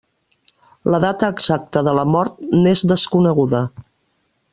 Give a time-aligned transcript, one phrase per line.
[0.93, 3.61] La data exacta de la mort n'és desconeguda.